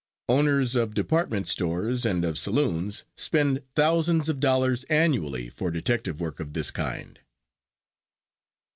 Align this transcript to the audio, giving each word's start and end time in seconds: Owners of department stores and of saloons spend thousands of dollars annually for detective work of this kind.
Owners 0.27 0.73
of 0.75 0.95
department 0.95 1.47
stores 1.47 2.07
and 2.07 2.25
of 2.25 2.35
saloons 2.39 3.03
spend 3.15 3.61
thousands 3.75 4.29
of 4.29 4.39
dollars 4.39 4.83
annually 4.85 5.47
for 5.49 5.69
detective 5.69 6.19
work 6.19 6.39
of 6.39 6.53
this 6.53 6.71
kind. 6.71 7.19